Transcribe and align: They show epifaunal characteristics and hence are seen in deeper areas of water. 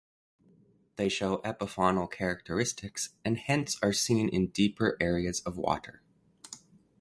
They 0.95 1.09
show 1.09 1.37
epifaunal 1.43 2.09
characteristics 2.11 3.09
and 3.23 3.37
hence 3.37 3.77
are 3.83 3.93
seen 3.93 4.29
in 4.29 4.47
deeper 4.47 4.97
areas 4.99 5.41
of 5.41 5.59
water. 5.59 6.01